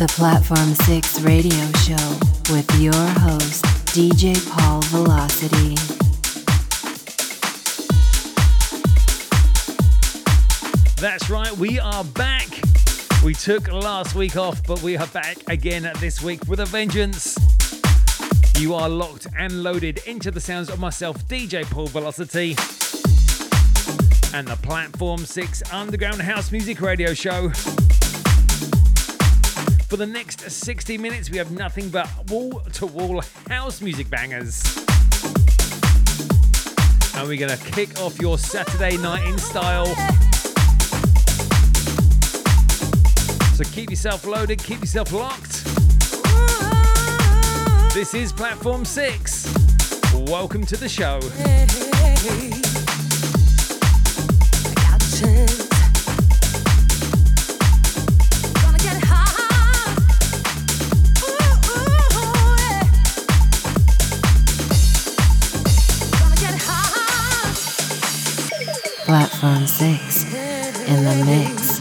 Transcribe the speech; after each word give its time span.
The 0.00 0.06
Platform 0.06 0.74
6 0.74 1.20
radio 1.20 1.66
show 1.82 2.18
with 2.50 2.66
your 2.80 2.94
host, 2.94 3.62
DJ 3.92 4.34
Paul 4.50 4.80
Velocity. 4.84 5.74
That's 10.98 11.28
right, 11.28 11.54
we 11.58 11.78
are 11.78 12.02
back. 12.02 12.48
We 13.22 13.34
took 13.34 13.70
last 13.70 14.14
week 14.14 14.38
off, 14.38 14.66
but 14.66 14.82
we 14.82 14.96
are 14.96 15.06
back 15.08 15.36
again 15.48 15.92
this 15.98 16.22
week 16.22 16.48
with 16.48 16.60
a 16.60 16.66
vengeance. 16.66 17.36
You 18.58 18.72
are 18.72 18.88
locked 18.88 19.26
and 19.36 19.62
loaded 19.62 19.98
into 20.06 20.30
the 20.30 20.40
sounds 20.40 20.70
of 20.70 20.80
myself, 20.80 21.18
DJ 21.28 21.62
Paul 21.64 21.88
Velocity, 21.88 22.56
and 24.34 24.48
the 24.48 24.56
Platform 24.62 25.18
6 25.18 25.62
Underground 25.70 26.22
House 26.22 26.50
Music 26.50 26.80
Radio 26.80 27.12
Show. 27.12 27.52
For 29.90 29.96
the 29.96 30.06
next 30.06 30.48
60 30.48 30.98
minutes, 30.98 31.30
we 31.30 31.38
have 31.38 31.50
nothing 31.50 31.88
but 31.88 32.08
wall 32.30 32.60
to 32.74 32.86
wall 32.86 33.20
house 33.48 33.82
music 33.82 34.08
bangers. 34.08 34.62
And 37.16 37.26
we're 37.26 37.36
going 37.36 37.50
to 37.50 37.58
kick 37.72 38.00
off 38.00 38.20
your 38.20 38.38
Saturday 38.38 38.96
night 38.98 39.26
in 39.26 39.36
style. 39.36 39.86
So 43.56 43.64
keep 43.72 43.90
yourself 43.90 44.24
loaded, 44.24 44.62
keep 44.62 44.78
yourself 44.78 45.12
locked. 45.12 45.64
This 47.92 48.14
is 48.14 48.32
Platform 48.32 48.84
6. 48.84 49.52
Welcome 50.28 50.64
to 50.66 50.76
the 50.76 50.88
show. 50.88 51.18
Platform 69.40 69.66
6 69.66 70.24
in 70.86 71.02
the 71.02 71.24
mix. 71.24 71.80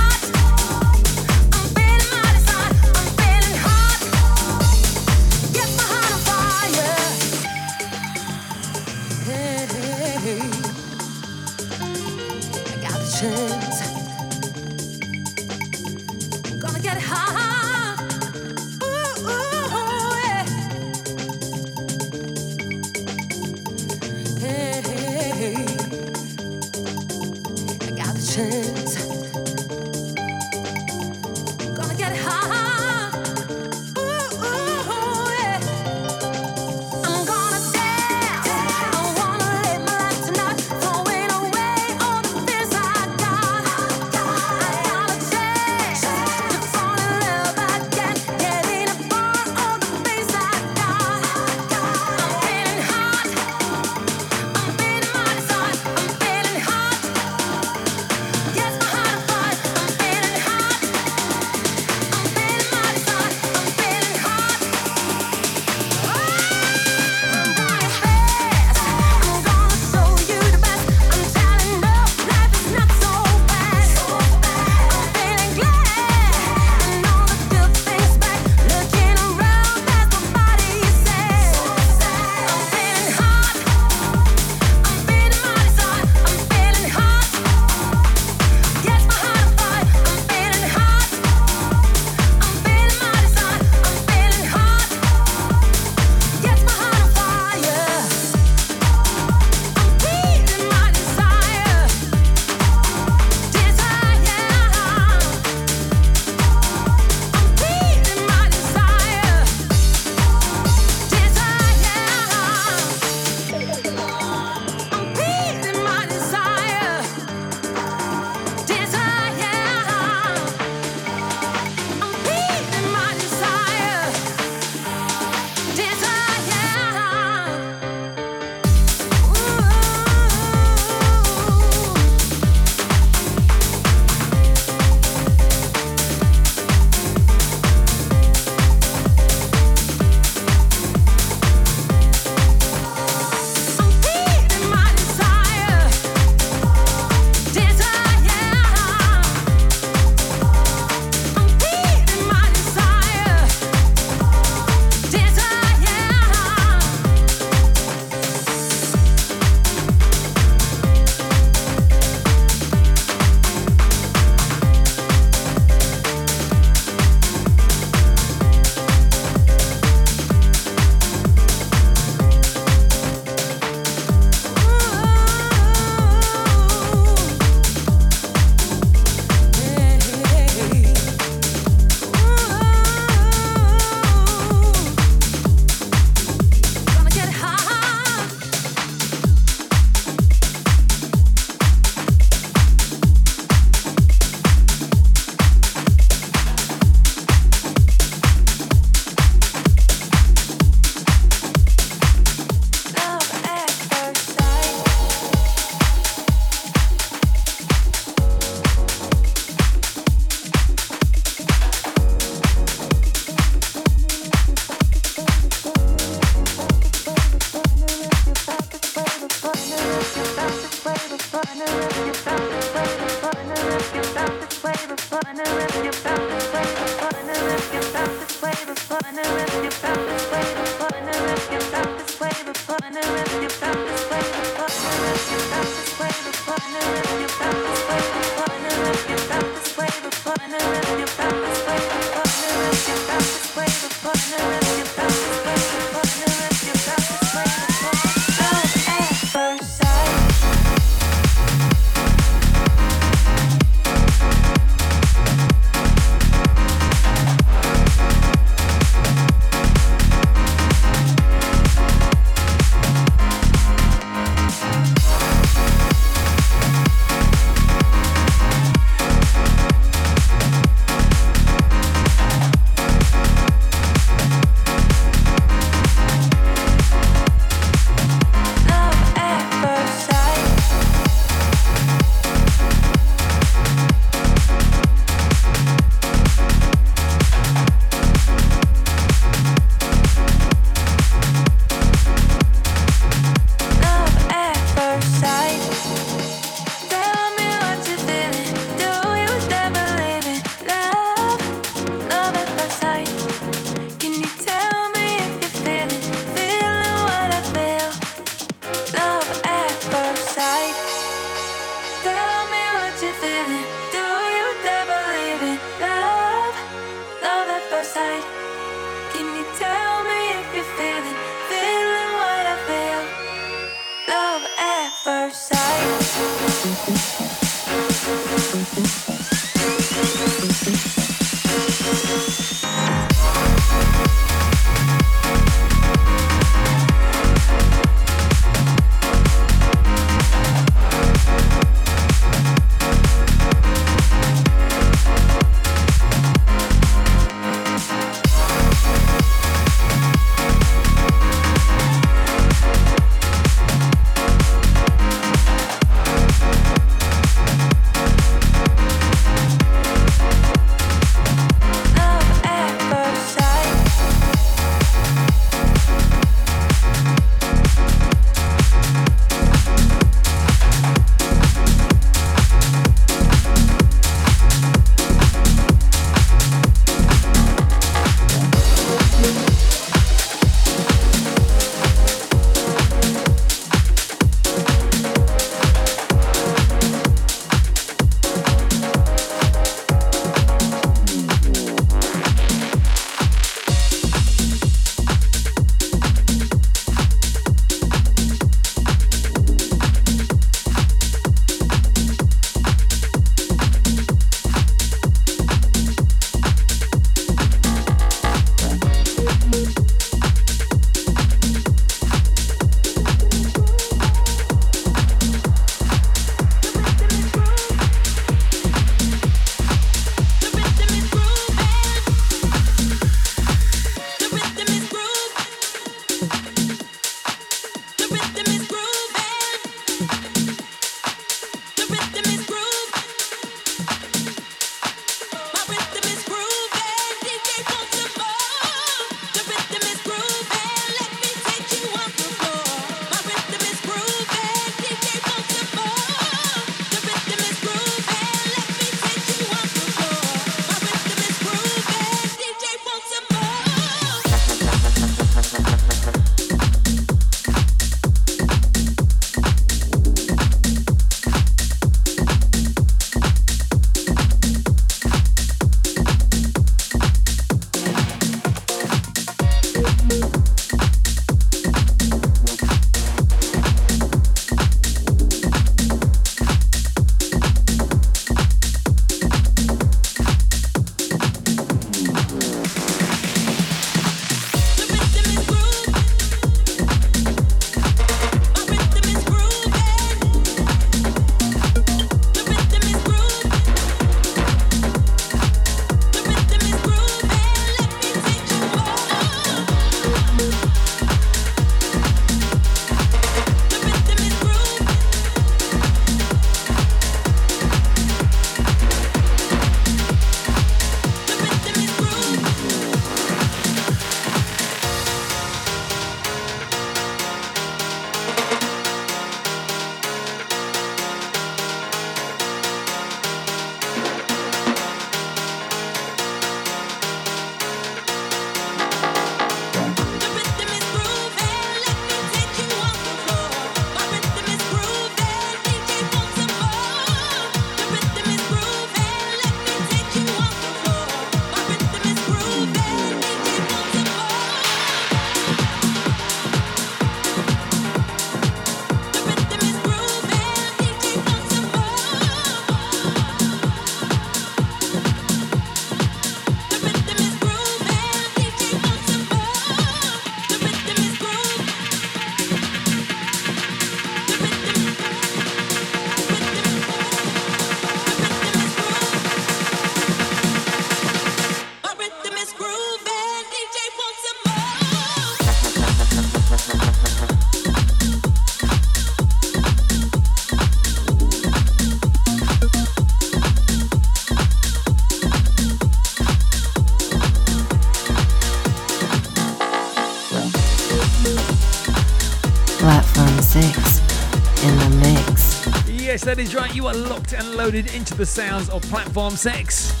That 596.30 596.38
is 596.38 596.54
right. 596.54 596.72
You 596.76 596.86
are 596.86 596.94
locked 596.94 597.32
and 597.32 597.56
loaded 597.56 597.92
into 597.92 598.14
the 598.14 598.24
sounds 598.24 598.70
of 598.70 598.82
Platform 598.82 599.34
6. 599.34 600.00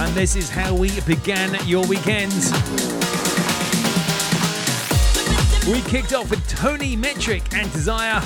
And 0.00 0.14
this 0.14 0.34
is 0.34 0.48
how 0.48 0.74
we 0.74 0.98
began 1.02 1.54
your 1.66 1.86
weekend. 1.88 2.32
We 5.68 5.82
kicked 5.82 6.14
off 6.14 6.30
with 6.30 6.42
Tony 6.48 6.96
Metric 6.96 7.42
and 7.52 7.70
Desire. 7.70 8.22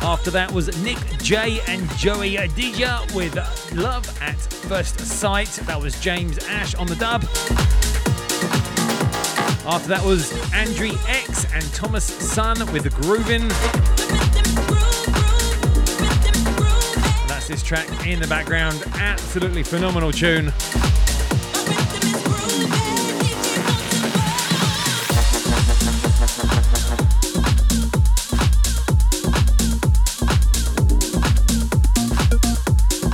After 0.00 0.30
that 0.30 0.52
was 0.52 0.80
Nick 0.84 0.98
J 1.18 1.58
and 1.66 1.90
Joey 1.96 2.36
Adija 2.36 3.12
with 3.12 3.34
Love 3.74 4.06
at 4.22 4.38
First 4.38 5.00
Sight. 5.00 5.48
That 5.66 5.80
was 5.80 5.98
James 6.00 6.38
Ash 6.46 6.76
on 6.76 6.86
the 6.86 6.94
dub. 6.94 7.24
After 9.66 9.88
that 9.88 10.04
was 10.04 10.32
Andrew 10.52 10.92
X 11.08 11.52
and 11.52 11.64
Thomas 11.74 12.04
Sun 12.04 12.58
with 12.72 12.84
Groovin'. 12.94 13.91
Track 17.72 18.06
in 18.06 18.20
the 18.20 18.26
background. 18.26 18.84
Absolutely 18.96 19.62
phenomenal 19.62 20.12
tune. 20.12 20.52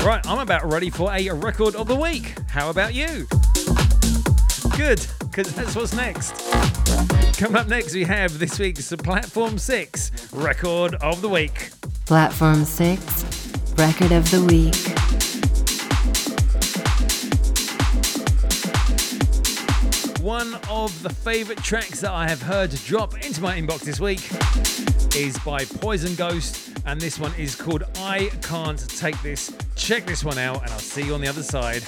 Right, 0.05 0.27
I'm 0.27 0.41
about 0.41 0.69
ready 0.69 0.91
for 0.91 1.13
a 1.13 1.31
record 1.31 1.77
of 1.77 1.87
the 1.87 1.95
week. 1.95 2.35
How 2.49 2.69
about 2.69 2.95
you? 2.95 3.29
Good, 4.77 5.07
because 5.21 5.55
that's 5.55 5.77
what's 5.77 5.95
next. 5.95 6.35
Coming 7.39 7.59
up 7.59 7.69
next, 7.69 7.95
we 7.95 8.03
have 8.03 8.41
this 8.41 8.59
week's 8.59 8.93
Platform 8.97 9.57
6 9.57 10.33
record 10.33 10.97
of 10.97 11.23
the 11.23 11.29
week. 11.29 11.71
Platform 12.07 12.65
6, 12.65 13.18
Record 13.79 14.11
of 14.11 14.29
the 14.33 14.43
Week. 14.43 14.75
One 20.21 20.55
of 20.69 21.01
the 21.05 21.11
favourite 21.11 21.63
tracks 21.63 22.01
that 22.01 22.11
I 22.11 22.29
have 22.29 22.43
heard 22.43 22.71
drop 22.87 23.25
into 23.25 23.41
my 23.41 23.57
inbox 23.57 23.83
this 23.83 24.01
week 24.01 24.29
is 25.17 25.39
by 25.45 25.65
Poison 25.65 26.17
Ghost, 26.17 26.77
and 26.87 27.01
this 27.01 27.21
one 27.21 27.33
is 27.39 27.55
called 27.55 27.85
I 27.99 28.31
Can't 28.43 28.81
Take 28.99 29.21
This. 29.23 29.57
Check 29.77 30.07
this 30.07 30.25
one 30.25 30.39
out, 30.39 30.63
and 30.63 30.73
I'll 30.73 30.81
see 30.81 31.05
you 31.05 31.15
on 31.15 31.21
the 31.21 31.29
other 31.29 31.45
side. 31.45 31.83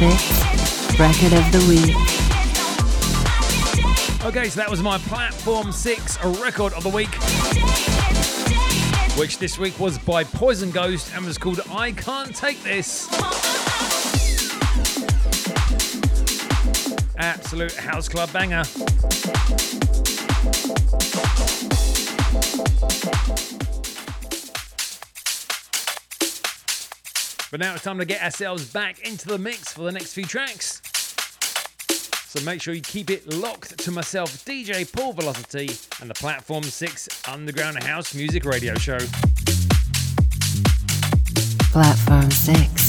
Platform 0.00 0.16
6, 0.16 0.98
Record 0.98 1.32
of 1.34 1.52
the 1.52 1.60
Week. 1.68 1.94
Okay, 4.24 4.48
so 4.48 4.58
that 4.58 4.70
was 4.70 4.82
my 4.82 4.96
Platform 4.96 5.72
6 5.72 6.24
record 6.40 6.72
of 6.72 6.82
the 6.84 6.88
week, 6.88 7.14
which 9.18 9.36
this 9.36 9.58
week 9.58 9.78
was 9.78 9.98
by 9.98 10.24
Poison 10.24 10.70
Ghost 10.70 11.12
and 11.14 11.26
was 11.26 11.36
called 11.36 11.60
I 11.70 11.92
Can't 11.92 12.34
Take 12.34 12.62
This. 12.62 13.08
Absolute 17.18 17.74
house 17.74 18.08
club 18.08 18.32
banger. 18.32 18.64
But 27.50 27.58
now 27.58 27.74
it's 27.74 27.82
time 27.82 27.98
to 27.98 28.04
get 28.04 28.22
ourselves 28.22 28.72
back 28.72 29.00
into 29.00 29.26
the 29.26 29.38
mix 29.38 29.72
for 29.72 29.82
the 29.82 29.92
next 29.92 30.12
few 30.12 30.24
tracks. 30.24 30.80
So 32.28 32.40
make 32.44 32.62
sure 32.62 32.74
you 32.74 32.80
keep 32.80 33.10
it 33.10 33.26
locked 33.34 33.76
to 33.78 33.90
myself, 33.90 34.44
DJ 34.44 34.90
Paul 34.90 35.14
Velocity, 35.14 35.68
and 36.00 36.08
the 36.08 36.14
Platform 36.14 36.62
6 36.62 37.08
Underground 37.28 37.82
House 37.82 38.14
Music 38.14 38.44
Radio 38.44 38.76
Show. 38.76 38.98
Platform 41.72 42.30
6 42.30 42.79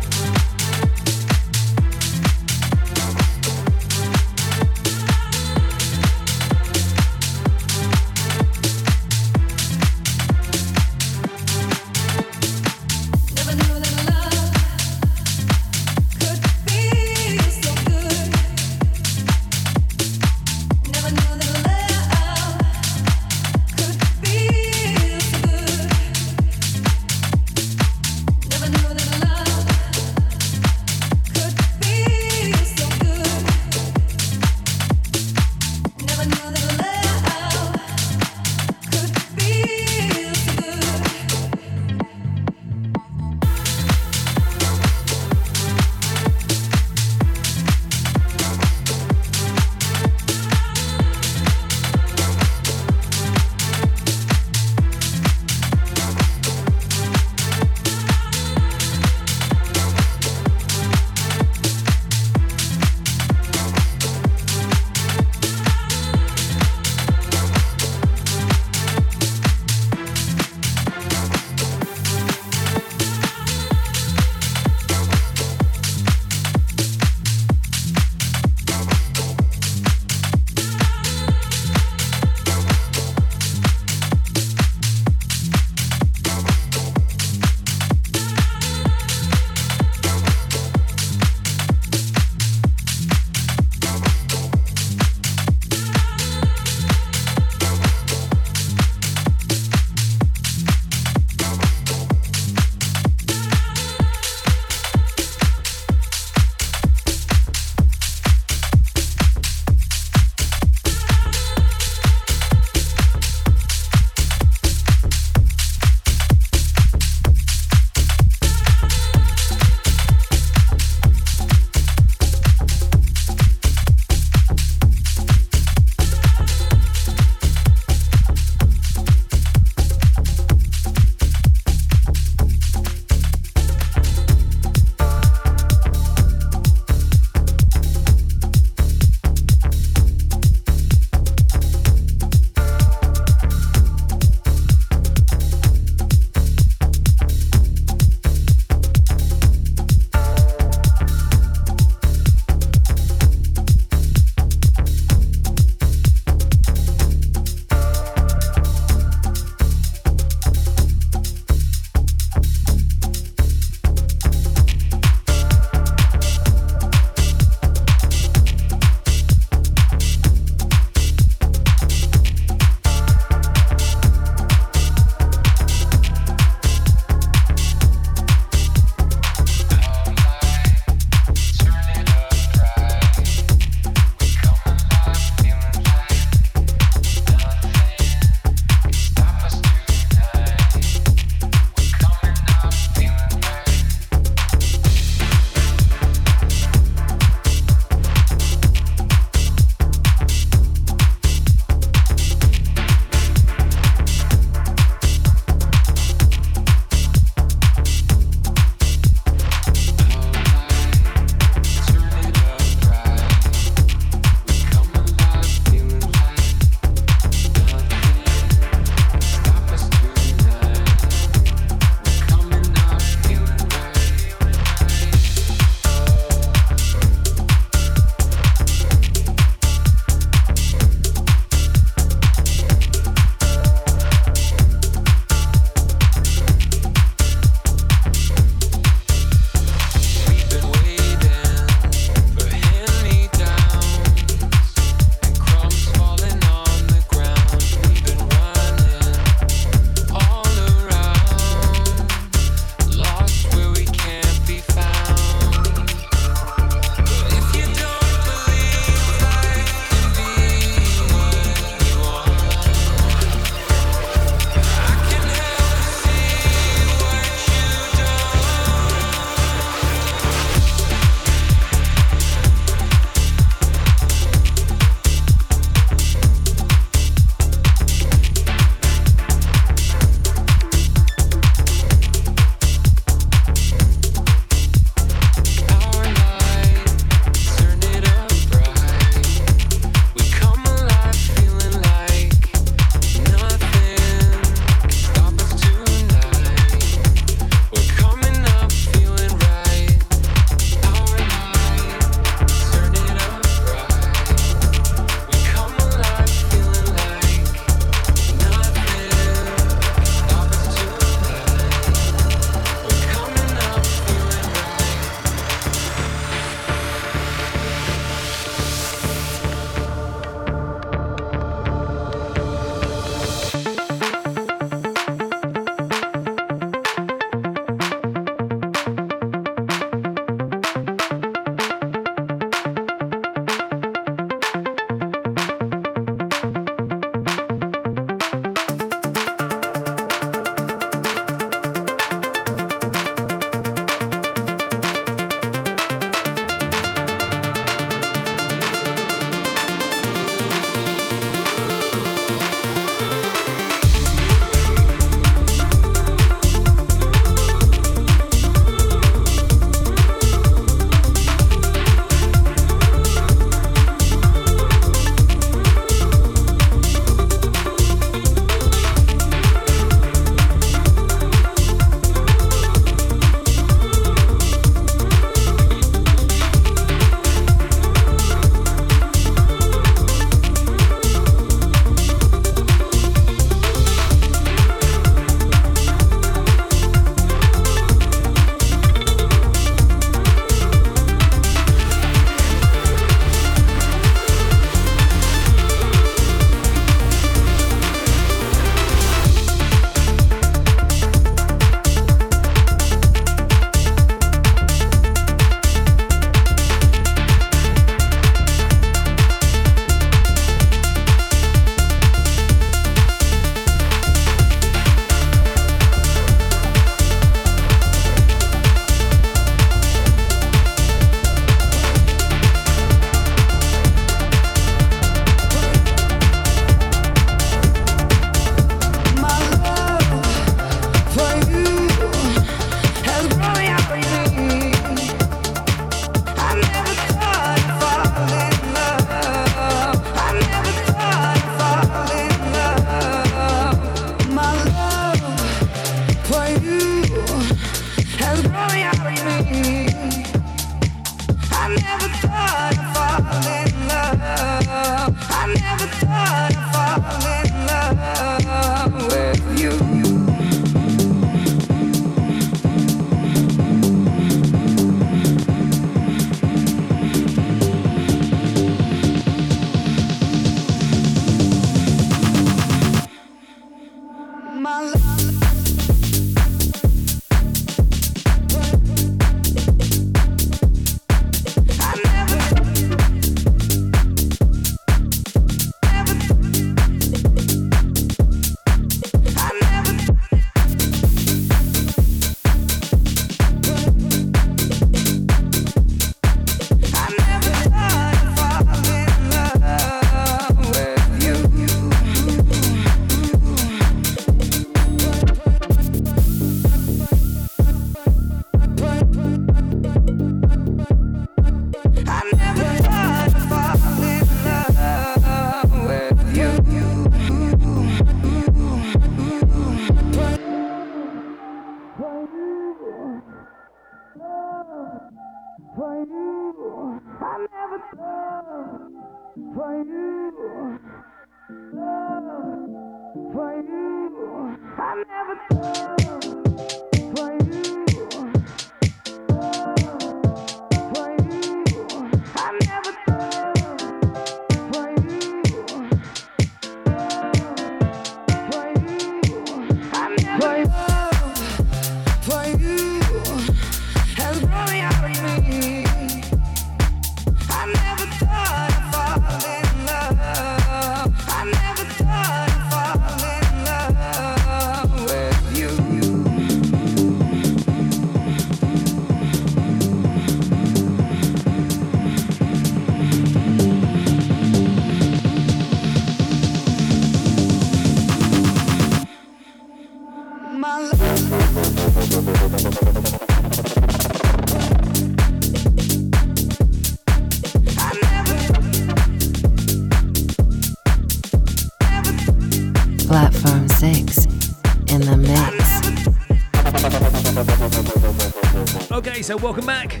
welcome 599.46 599.64
back. 599.64 600.00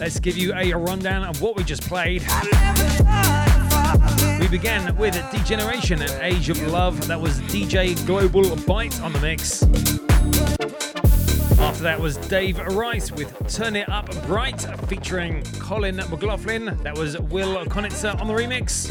Let's 0.00 0.18
give 0.18 0.36
you 0.36 0.52
a 0.54 0.72
rundown 0.72 1.22
of 1.22 1.40
what 1.40 1.54
we 1.54 1.62
just 1.62 1.82
played. 1.82 2.20
We 4.40 4.48
began 4.48 4.96
with 4.96 5.14
Degeneration 5.30 6.02
and 6.02 6.10
Age 6.20 6.48
of 6.48 6.60
Love. 6.66 7.06
That 7.06 7.20
was 7.20 7.38
DJ 7.42 7.94
Global 8.04 8.56
Bite 8.66 9.00
on 9.00 9.12
the 9.12 9.20
mix. 9.20 9.62
After 11.60 11.84
that 11.84 12.00
was 12.00 12.16
Dave 12.16 12.58
Rice 12.58 13.12
with 13.12 13.32
Turn 13.46 13.76
It 13.76 13.88
Up 13.88 14.10
Bright 14.26 14.62
featuring 14.88 15.44
Colin 15.60 15.98
McLaughlin. 15.98 16.76
That 16.82 16.98
was 16.98 17.16
Will 17.16 17.64
Konitzer 17.66 18.20
on 18.20 18.26
the 18.26 18.34
remix. 18.34 18.88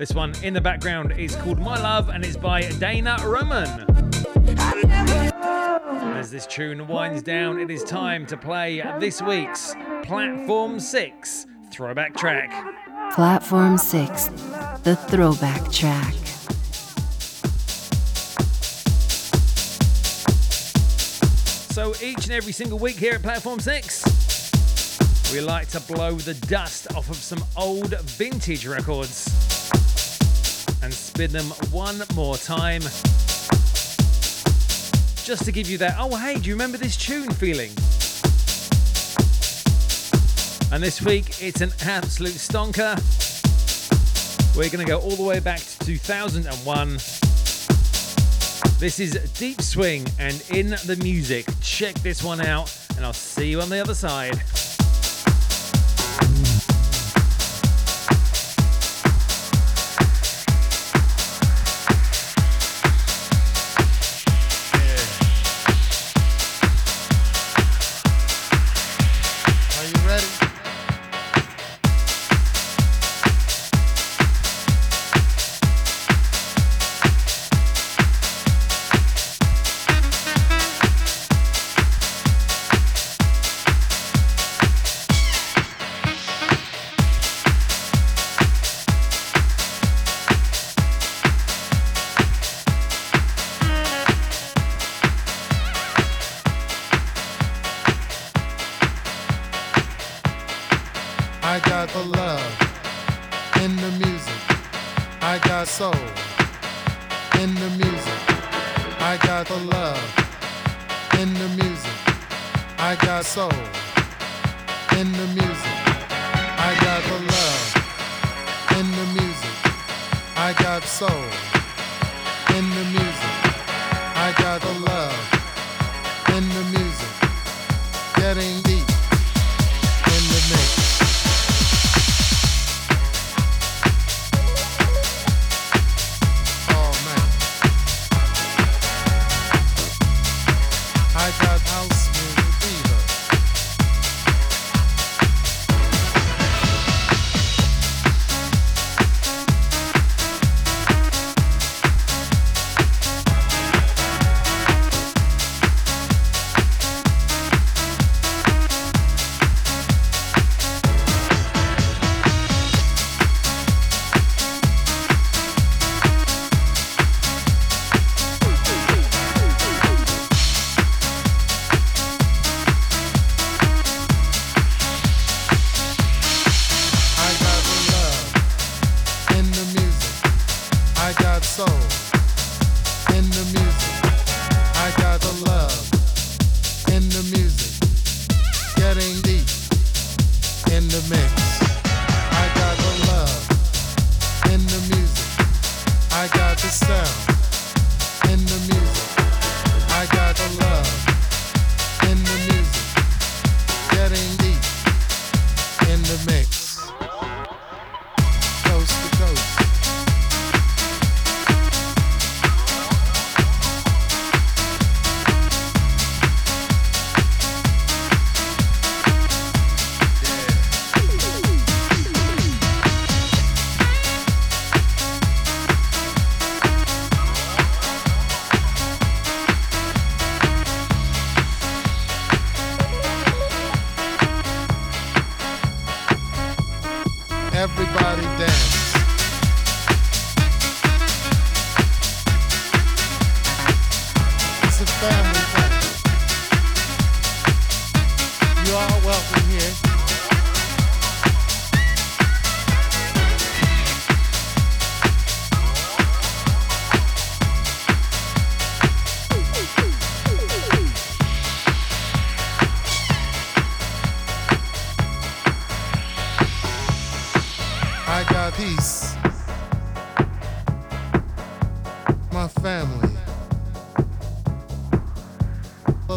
This 0.00 0.14
one 0.14 0.34
in 0.42 0.52
the 0.52 0.60
background 0.60 1.12
is 1.12 1.36
called 1.36 1.60
My 1.60 1.80
Love 1.80 2.08
and 2.08 2.24
it's 2.24 2.36
by 2.36 2.62
Dana 2.80 3.18
Roman. 3.24 3.91
As 6.32 6.46
this 6.46 6.46
tune 6.46 6.88
winds 6.88 7.22
down, 7.22 7.60
it 7.60 7.70
is 7.70 7.84
time 7.84 8.24
to 8.24 8.38
play 8.38 8.80
this 8.98 9.20
week's 9.20 9.74
Platform 10.02 10.80
6 10.80 11.46
throwback 11.70 12.16
track. 12.16 12.50
Platform 13.14 13.76
6, 13.76 14.28
the 14.82 14.96
throwback 15.10 15.70
track. 15.70 16.14
So 21.70 21.92
each 22.02 22.24
and 22.24 22.32
every 22.32 22.54
single 22.54 22.78
week 22.78 22.96
here 22.96 23.12
at 23.12 23.22
Platform 23.22 23.60
6, 23.60 25.32
we 25.34 25.42
like 25.42 25.68
to 25.68 25.80
blow 25.80 26.14
the 26.14 26.32
dust 26.46 26.94
off 26.94 27.10
of 27.10 27.16
some 27.16 27.44
old 27.58 28.00
vintage 28.00 28.66
records 28.66 29.28
and 30.82 30.94
spin 30.94 31.30
them 31.30 31.44
one 31.70 32.02
more 32.14 32.38
time. 32.38 32.80
Just 35.24 35.44
to 35.44 35.52
give 35.52 35.70
you 35.70 35.78
that, 35.78 35.94
oh 36.00 36.16
hey, 36.16 36.38
do 36.38 36.48
you 36.48 36.54
remember 36.54 36.76
this 36.76 36.96
tune 36.96 37.30
feeling? 37.30 37.70
And 40.72 40.82
this 40.82 41.00
week 41.00 41.40
it's 41.40 41.60
an 41.60 41.70
absolute 41.86 42.34
stonker. 42.34 42.98
We're 44.56 44.68
going 44.68 44.84
to 44.84 44.90
go 44.90 44.98
all 44.98 45.14
the 45.14 45.22
way 45.22 45.38
back 45.38 45.60
to 45.60 45.78
2001. 45.78 46.88
This 48.80 48.98
is 48.98 49.12
Deep 49.38 49.62
Swing 49.62 50.04
and 50.18 50.42
In 50.50 50.70
the 50.70 50.98
Music. 51.02 51.46
Check 51.60 51.94
this 52.00 52.22
one 52.22 52.40
out, 52.40 52.76
and 52.96 53.06
I'll 53.06 53.12
see 53.12 53.48
you 53.48 53.60
on 53.60 53.68
the 53.70 53.80
other 53.80 53.94
side. 53.94 54.42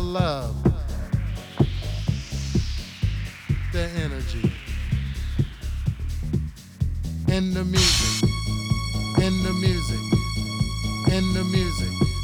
Love, 0.06 0.56
the 3.74 3.90
energy, 3.98 4.52
in 7.28 7.54
the 7.54 7.66
music, 7.66 8.30
in 9.18 9.44
the 9.44 9.54
music, 9.54 10.00
in 11.12 11.34
the 11.34 11.44
music, 11.44 12.15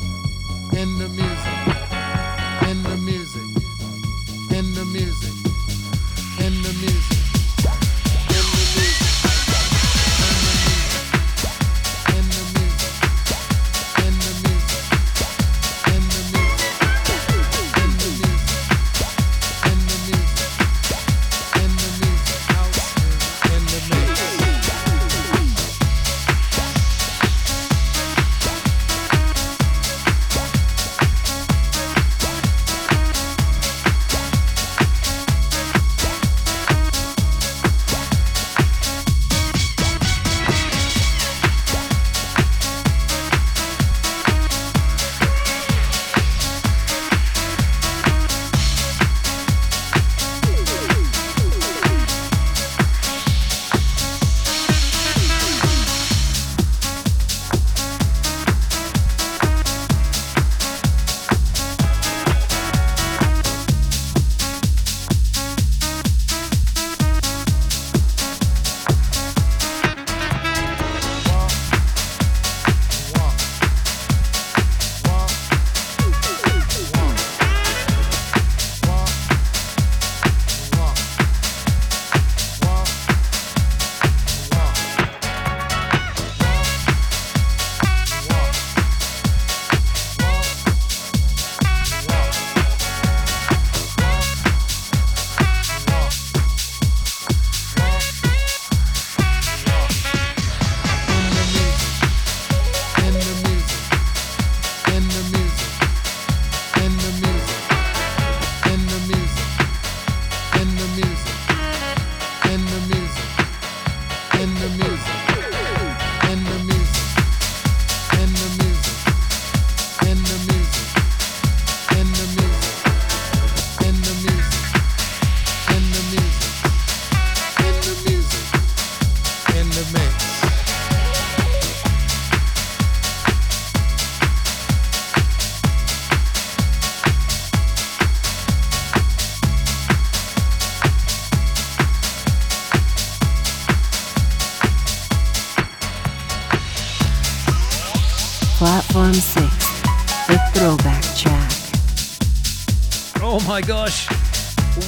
my 153.51 153.59
gosh. 153.59 154.07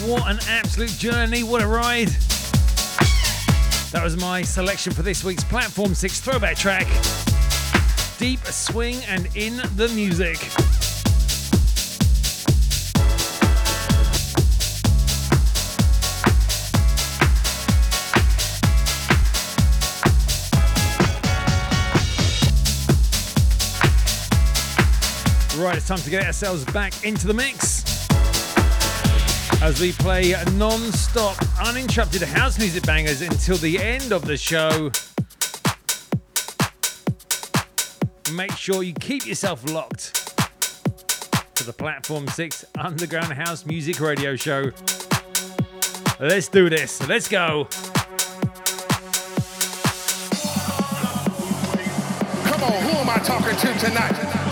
What 0.06 0.32
an 0.32 0.40
absolute 0.48 0.92
journey. 0.92 1.44
What 1.44 1.62
a 1.62 1.68
ride. 1.68 2.08
That 3.92 4.00
was 4.02 4.16
my 4.16 4.42
selection 4.42 4.94
for 4.94 5.02
this 5.02 5.22
week's 5.22 5.44
Platform 5.44 5.94
6 5.94 6.22
throwback 6.22 6.56
track. 6.56 6.88
Deep 8.20 8.40
swing 8.46 9.04
and 9.10 9.28
in 9.36 9.58
the 9.76 9.92
music. 9.94 10.38
Right, 25.62 25.76
it's 25.76 25.88
time 25.90 25.98
to 25.98 26.10
get 26.10 26.26
ourselves 26.26 26.64
back 26.64 27.04
into 27.04 27.28
the 27.28 27.34
mix 27.34 27.83
as 29.64 29.80
we 29.80 29.94
play 29.94 30.36
non 30.56 30.92
stop, 30.92 31.38
uninterrupted 31.66 32.22
house 32.22 32.60
music 32.60 32.86
bangers 32.86 33.22
until 33.22 33.56
the 33.56 33.80
end 33.80 34.12
of 34.12 34.26
the 34.26 34.36
show. 34.36 34.92
Make 38.36 38.52
sure 38.58 38.84
you 38.84 38.94
keep 38.94 39.26
yourself 39.26 39.64
locked 39.72 40.36
to 41.56 41.64
the 41.64 41.72
Platform 41.72 42.28
6 42.28 42.66
Underground 42.78 43.32
House 43.32 43.66
Music 43.66 44.02
Radio 44.02 44.36
Show. 44.36 44.72
Let's 46.20 46.50
do 46.50 46.70
this. 46.70 47.08
Let's 47.08 47.30
go. 47.30 47.70
Come 52.44 52.64
on, 52.64 52.84
who 52.84 52.98
am 52.98 53.10
I 53.10 53.22
talking 53.24 53.56
to 53.56 53.80
tonight? 53.80 54.43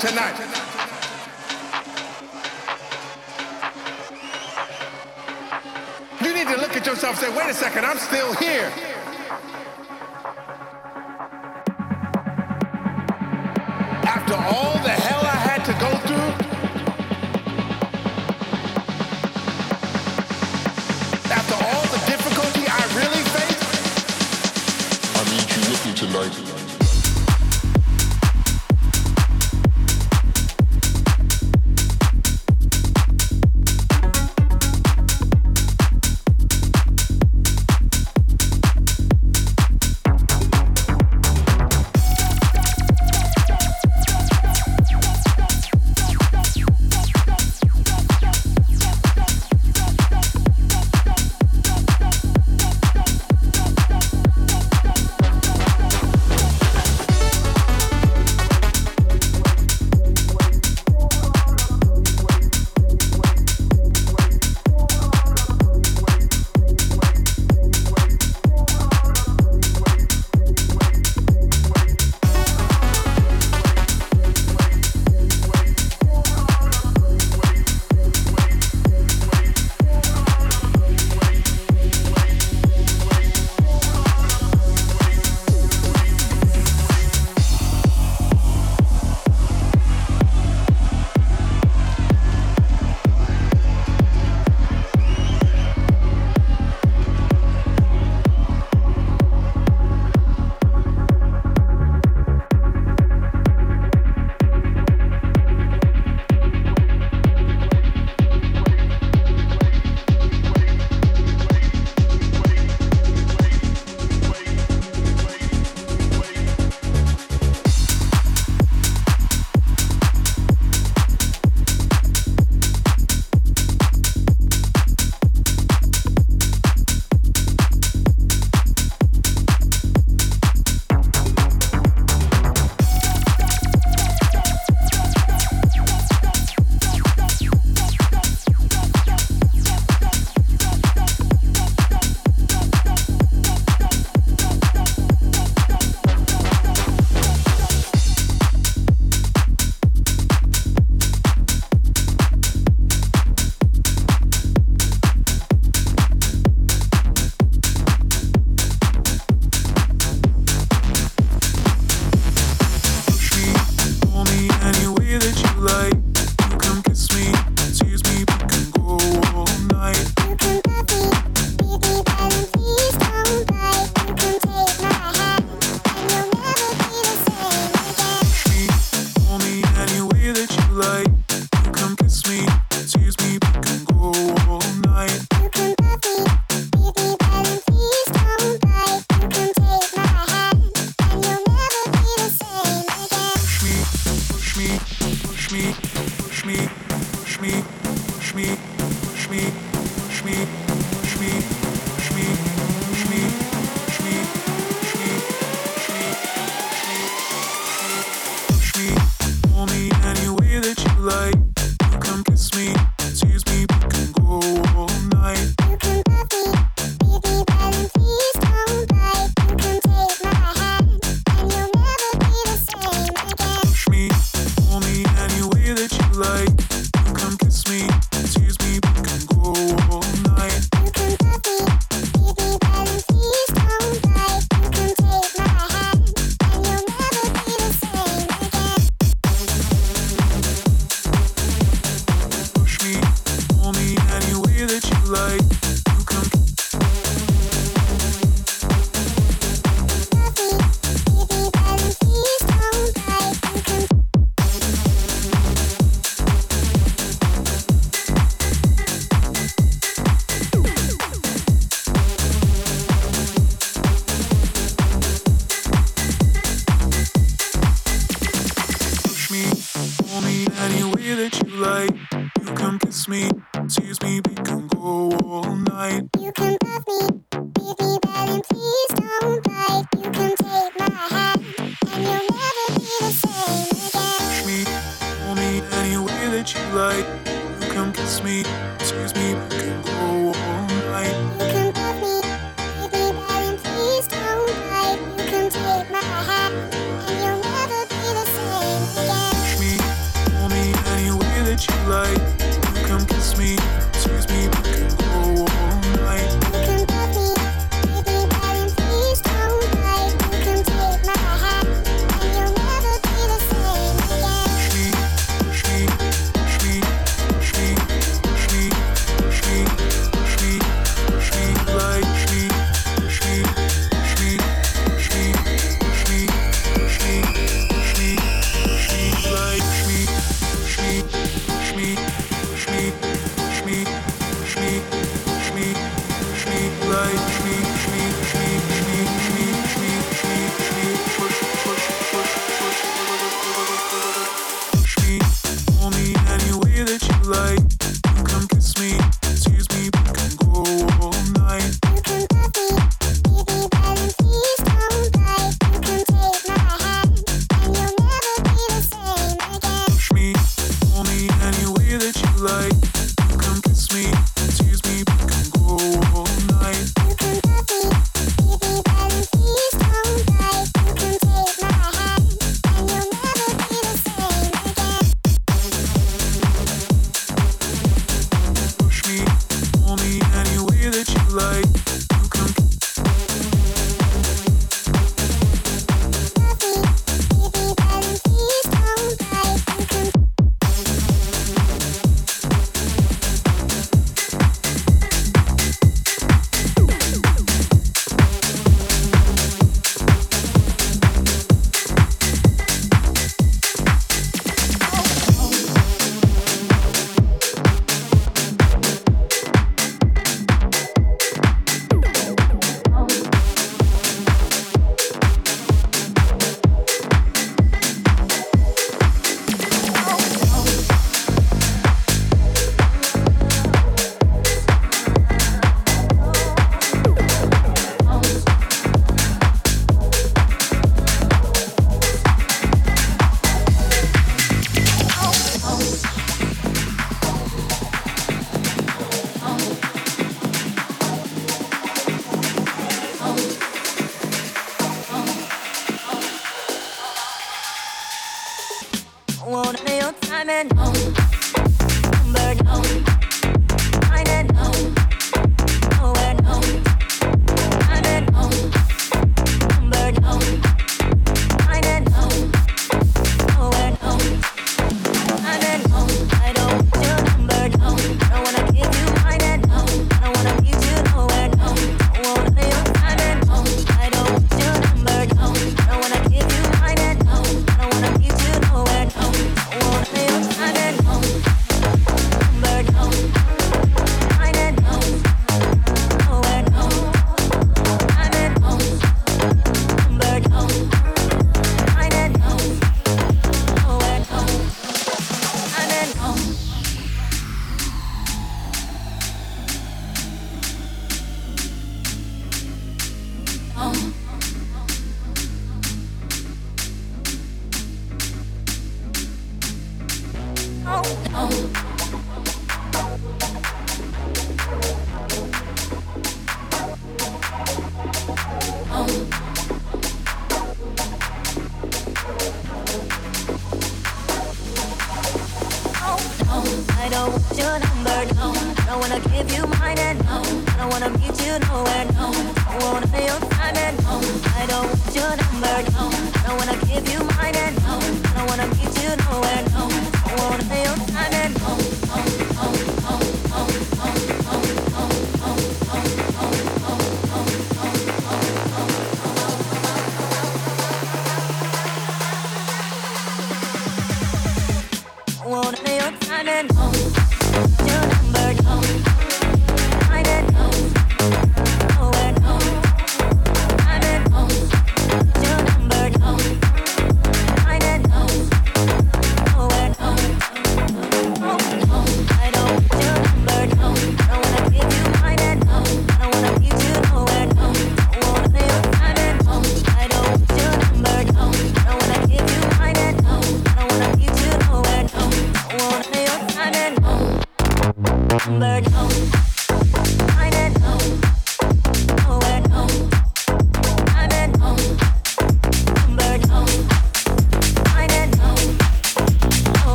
Tonight? 0.00 0.59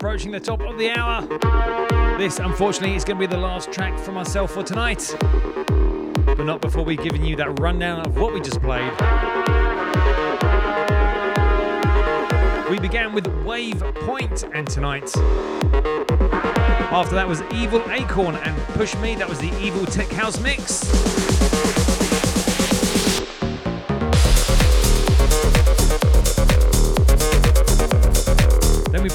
Approaching 0.00 0.30
the 0.30 0.40
top 0.40 0.62
of 0.62 0.78
the 0.78 0.88
hour, 0.88 1.20
this 2.16 2.38
unfortunately 2.38 2.96
is 2.96 3.04
going 3.04 3.18
to 3.18 3.20
be 3.20 3.26
the 3.26 3.36
last 3.36 3.70
track 3.70 3.98
from 3.98 4.14
myself 4.14 4.50
for 4.50 4.62
tonight. 4.62 5.14
But 6.24 6.44
not 6.44 6.62
before 6.62 6.86
we've 6.86 7.02
given 7.02 7.22
you 7.22 7.36
that 7.36 7.60
rundown 7.60 8.06
of 8.06 8.16
what 8.16 8.32
we 8.32 8.40
just 8.40 8.62
played. 8.62 8.90
We 12.70 12.78
began 12.78 13.12
with 13.12 13.26
Wave 13.44 13.80
Point 13.96 14.44
and 14.54 14.66
tonight. 14.66 15.14
After 16.90 17.14
that 17.14 17.28
was 17.28 17.42
Evil 17.52 17.82
Acorn 17.90 18.36
and 18.36 18.56
Push 18.68 18.96
Me, 19.00 19.14
that 19.16 19.28
was 19.28 19.38
the 19.38 19.54
Evil 19.60 19.84
Tech 19.84 20.08
House 20.08 20.40
mix. 20.40 21.39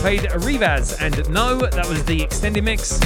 Played 0.06 0.30
Rivaz 0.44 1.02
and 1.02 1.28
No, 1.32 1.58
that 1.58 1.88
was 1.88 2.06
the 2.06 2.22
extended 2.22 2.64
mix. 2.64 3.02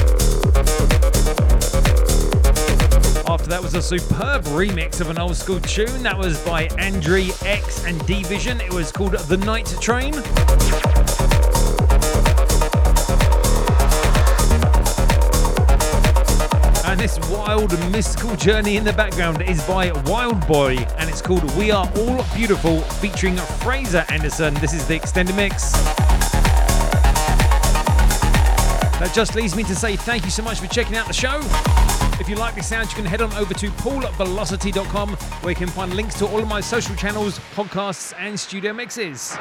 After 3.25 3.47
that 3.47 3.61
was 3.63 3.73
a 3.73 3.81
superb 3.81 4.43
remix 4.47 4.99
of 4.99 5.09
an 5.09 5.17
old 5.17 5.37
school 5.37 5.61
tune 5.61 6.03
that 6.03 6.17
was 6.17 6.37
by 6.41 6.67
Andre 6.77 7.29
X 7.45 7.85
and 7.85 8.05
D 8.05 8.23
Vision. 8.23 8.59
It 8.59 8.73
was 8.73 8.91
called 8.91 9.13
The 9.13 9.37
Night 9.37 9.73
Train. 9.79 10.13
And 16.85 16.99
this 16.99 17.17
wild 17.29 17.71
mystical 17.93 18.35
journey 18.35 18.75
in 18.75 18.83
the 18.83 18.91
background 18.91 19.41
is 19.43 19.65
by 19.65 19.93
Wild 20.05 20.45
Boy 20.47 20.75
and 20.97 21.09
it's 21.09 21.21
called 21.21 21.49
We 21.55 21.71
Are 21.71 21.89
All 21.95 22.25
Beautiful 22.35 22.81
featuring 22.99 23.37
Fraser 23.37 24.05
Anderson. 24.09 24.53
This 24.55 24.73
is 24.73 24.85
the 24.85 24.95
extended 24.95 25.37
mix. 25.37 25.98
That 28.99 29.13
just 29.13 29.33
leaves 29.33 29.55
me 29.55 29.63
to 29.63 29.75
say 29.75 29.95
thank 29.95 30.25
you 30.25 30.31
so 30.31 30.43
much 30.43 30.59
for 30.59 30.67
checking 30.67 30.97
out 30.97 31.07
the 31.07 31.13
show. 31.13 31.39
If 32.19 32.27
you 32.27 32.35
like 32.35 32.55
the 32.55 32.61
sound, 32.61 32.89
you 32.89 32.95
can 32.95 33.05
head 33.05 33.21
on 33.21 33.31
over 33.33 33.53
to 33.53 33.69
paulvelocity.com 33.69 35.09
where 35.09 35.51
you 35.51 35.55
can 35.55 35.69
find 35.69 35.93
links 35.93 36.15
to 36.19 36.27
all 36.27 36.39
of 36.39 36.47
my 36.49 36.59
social 36.59 36.95
channels, 36.95 37.39
podcasts, 37.55 38.13
and 38.19 38.37
studio 38.37 38.73
mixes. 38.73 39.37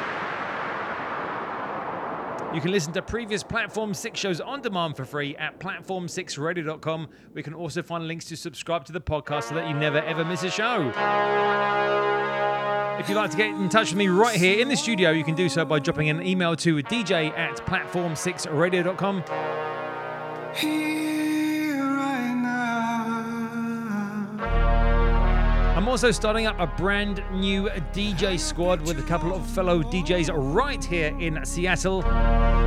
You 2.53 2.61
can 2.61 2.71
listen 2.71 2.93
to 2.93 3.01
previous 3.01 3.43
Platform 3.43 3.93
6 3.93 4.19
shows 4.19 4.41
on 4.41 4.61
demand 4.61 4.95
for 4.95 5.05
free 5.05 5.35
at 5.35 5.59
platform6radio.com. 5.59 7.09
We 7.33 7.43
can 7.43 7.53
also 7.53 7.83
find 7.83 8.07
links 8.07 8.25
to 8.25 8.37
subscribe 8.37 8.85
to 8.85 8.93
the 8.93 9.01
podcast 9.01 9.49
so 9.49 9.55
that 9.55 9.67
you 9.67 9.75
never 9.75 9.99
ever 9.99 10.25
miss 10.25 10.43
a 10.43 10.49
show. 10.49 10.91
If 12.99 13.07
you'd 13.07 13.15
like 13.15 13.31
to 13.31 13.37
get 13.37 13.51
in 13.51 13.69
touch 13.69 13.91
with 13.91 13.97
me 13.97 14.09
right 14.09 14.35
here 14.35 14.59
in 14.59 14.67
the 14.67 14.75
studio, 14.75 15.11
you 15.11 15.23
can 15.23 15.33
do 15.33 15.47
so 15.47 15.63
by 15.63 15.79
dropping 15.79 16.09
an 16.09 16.21
email 16.21 16.53
to 16.57 16.83
dj 16.83 17.31
at 17.37 17.55
platform6radio.com. 17.65 19.23
I'm 25.77 25.87
also 25.87 26.11
starting 26.11 26.45
up 26.45 26.59
a 26.59 26.67
brand 26.67 27.23
new 27.31 27.69
DJ 27.93 28.37
squad 28.37 28.81
with 28.81 28.99
a 28.99 29.03
couple 29.03 29.33
of 29.33 29.47
fellow 29.47 29.81
DJs 29.81 30.29
right 30.53 30.83
here 30.83 31.17
in 31.19 31.39
Seattle. 31.45 32.01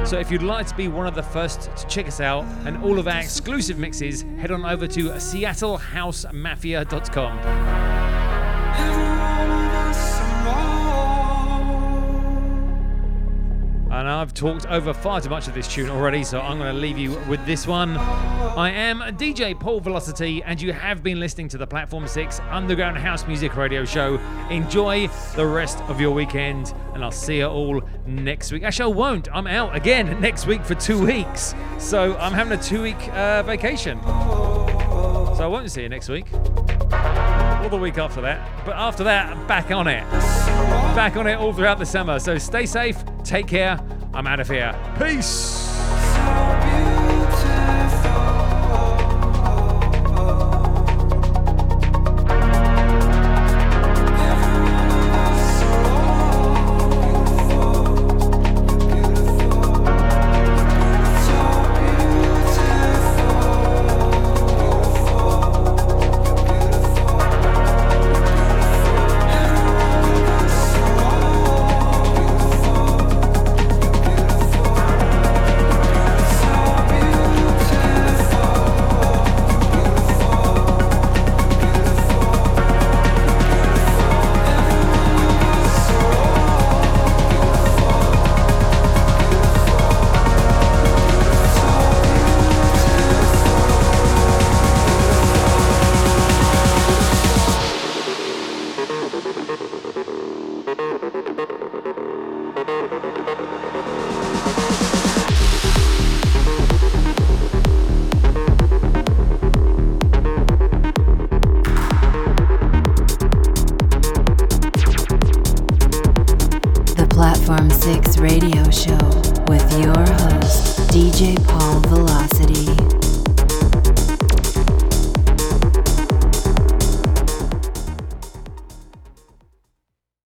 So 0.07 0.18
if 0.18 0.30
you'd 0.30 0.43
like 0.43 0.66
to 0.68 0.74
be 0.74 0.89
one 0.89 1.07
of 1.07 1.14
the 1.14 1.22
first 1.22 1.68
to 1.76 1.87
check 1.89 2.09
us 2.09 2.20
out 2.20 2.47
and 2.64 2.83
all 2.83 2.99
of 2.99 3.07
our 3.07 3.20
exclusive 3.20 3.76
mixes, 3.76 4.22
head 4.39 4.51
on 4.51 4.64
over 4.64 4.87
to 4.87 5.11
seattlehousemafia.com. 5.11 8.01
And 13.93 14.09
I've 14.09 14.32
talked 14.32 14.64
over 14.66 14.95
far 14.95 15.20
too 15.20 15.28
much 15.28 15.49
of 15.49 15.55
this 15.55 15.68
tune 15.68 15.90
already, 15.90 16.24
so 16.24 16.40
I'm 16.40 16.57
going 16.57 16.74
to 16.74 16.80
leave 16.80 16.97
you 16.97 17.11
with 17.28 17.45
this 17.45 17.66
one. 17.66 17.99
I 17.99 18.70
am 18.70 19.01
DJ 19.18 19.59
Paul 19.59 19.80
Velocity, 19.80 20.43
and 20.45 20.59
you 20.62 20.72
have 20.72 21.03
been 21.03 21.20
listening 21.20 21.49
to 21.49 21.59
the 21.59 21.66
Platform 21.66 22.09
6 22.09 22.40
Underground 22.49 22.97
House 22.97 23.26
Music 23.26 23.55
Radio 23.55 23.84
Show. 23.84 24.18
Enjoy 24.49 25.09
the 25.36 25.47
rest 25.47 25.82
of 25.82 26.01
your 26.01 26.12
weekend, 26.12 26.72
and 26.95 27.05
I'll 27.05 27.11
see 27.11 27.36
you 27.38 27.47
all 27.47 27.82
next 28.07 28.51
week. 28.51 28.62
Actually, 28.62 28.95
I 28.95 28.97
won't. 28.97 29.28
I'm 29.30 29.47
out 29.47 29.76
again 29.76 30.18
next 30.22 30.47
week 30.47 30.64
for 30.64 30.74
two 30.74 31.05
weeks. 31.05 31.55
So 31.78 32.16
I'm 32.16 32.32
having 32.32 32.59
a 32.59 32.62
two 32.62 32.80
week 32.80 33.09
uh, 33.12 33.43
vacation. 33.43 34.01
So 34.03 35.40
I 35.40 35.47
won't 35.47 35.70
see 35.70 35.82
you 35.82 35.90
next 35.90 36.09
week. 36.09 36.32
or 36.32 37.68
the 37.68 37.78
week 37.78 37.99
after 37.99 38.22
that. 38.22 38.64
But 38.64 38.74
after 38.76 39.05
that, 39.05 39.47
back 39.47 39.70
on 39.70 39.86
it. 39.86 40.41
Back 40.94 41.16
on 41.16 41.26
it 41.26 41.34
all 41.34 41.53
throughout 41.53 41.78
the 41.78 41.86
summer. 41.86 42.18
So 42.18 42.38
stay 42.38 42.66
safe, 42.66 43.03
take 43.24 43.46
care. 43.46 43.80
I'm 44.14 44.26
out 44.26 44.40
of 44.40 44.48
here. 44.48 44.74
Peace. 44.98 45.71